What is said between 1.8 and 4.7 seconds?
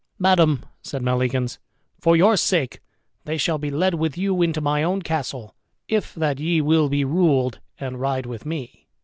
"for your sake they shall be led with you into